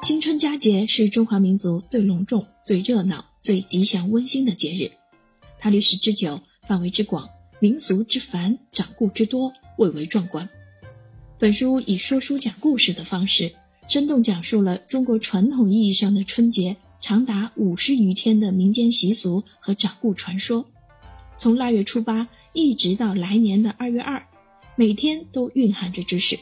[0.00, 4.90] 新春佳节是中华民族最隆重、最热闹、最吉祥温馨的节日，
[5.58, 7.28] 它历史之久、范围之广、
[7.60, 10.48] 民俗之繁、掌故之多，蔚为壮观。
[11.38, 13.52] 本书以说书讲故事的方式，
[13.86, 20.64] 生动讲述了中国传统意义上的春节长达五十余天的民间习俗和掌故传说，
[21.36, 24.26] 从腊月初八一直到来年的二月二，
[24.74, 26.38] 每天都蕴含着知识。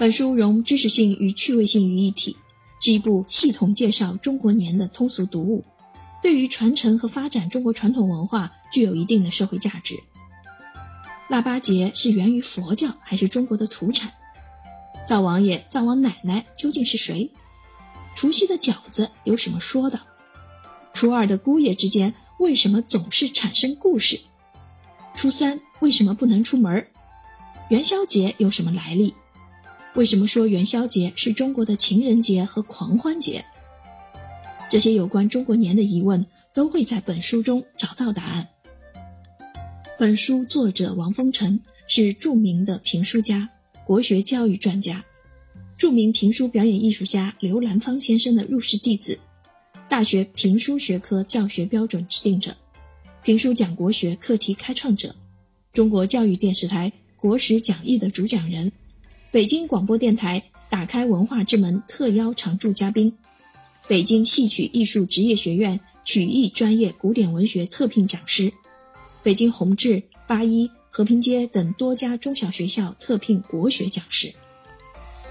[0.00, 2.34] 本书融知识性与趣味性于一体，
[2.80, 5.62] 是一部系统介绍中国年的通俗读物，
[6.22, 9.94] 对于传承和发展中国传统文化具有一定的社会价值。
[11.28, 14.10] 腊八节是源于佛教还是中国的土产？
[15.06, 17.30] 灶王爷、灶王奶奶究竟是谁？
[18.14, 20.00] 除夕的饺子有什么说的？
[20.94, 24.18] 初二的姑爷之间为什么总是产生故事？
[25.14, 26.86] 初三为什么不能出门？
[27.68, 29.12] 元宵节有什么来历？
[29.96, 33.44] 为什么说元宵节是中国的情人节和狂欢节？
[34.70, 38.48] 这些有关中国年的疑问都会在本书中找到答案。
[39.98, 43.50] 本书作者王风尘是著名的评书家、
[43.84, 45.04] 国学教育专家，
[45.76, 49.18] 著名评书表演艺术家刘兰芳先生的入室弟子，
[49.88, 52.54] 大学评书学科教学标准制定者，
[53.24, 55.16] 评书讲国学课题开创者，
[55.72, 58.70] 中国教育电视台国史讲义的主讲人。
[59.32, 63.16] 北京广播电台打开文化之门特邀常驻嘉宾，
[63.86, 68.52] 北京戏曲艺术职业学院曲艺专业古典文学特聘讲师，
[69.22, 74.34] 北京弘治、八一、和平街等多家中小学校特聘国学讲师。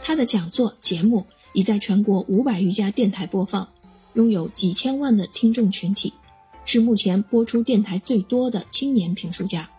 [0.02, 3.68] 他的讲座节目已在全国五百余家电台播放，
[4.14, 6.14] 拥有几千万的听众群体，
[6.64, 9.70] 是目前播出电台最多的青年评书家。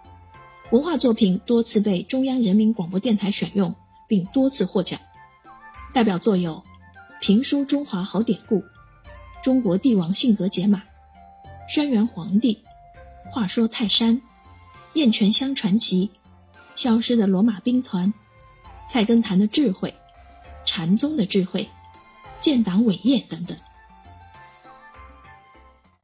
[0.72, 3.74] 文化作品多次被中央人民广播电台选用。
[4.10, 4.98] 并多次获奖，
[5.94, 6.56] 代表作有
[7.20, 8.56] 《评书中华好典故》
[9.40, 10.78] 《中国帝王性格解码》
[11.72, 12.60] 《轩辕皇帝》
[13.32, 14.16] 《话说泰山》
[14.94, 16.08] 《雁泉乡传奇》
[16.74, 18.08] 《消失的罗马兵团》
[18.92, 19.88] 《菜根谭的智慧》
[20.64, 21.62] 《禅宗的智慧》
[22.40, 23.56] 《建党伟业》等等。